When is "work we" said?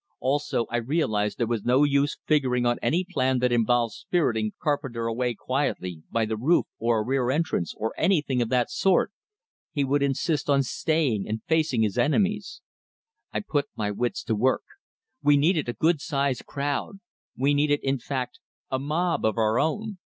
14.35-15.37